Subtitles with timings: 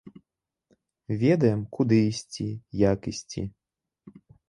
[1.25, 2.47] Ведаем, куды ісці,
[2.91, 3.41] як ісці.